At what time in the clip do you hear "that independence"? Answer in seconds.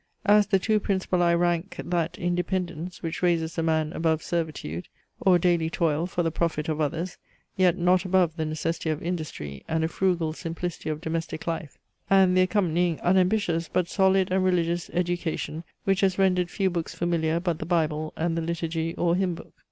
1.85-3.03